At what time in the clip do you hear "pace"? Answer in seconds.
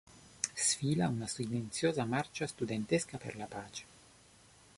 3.45-3.83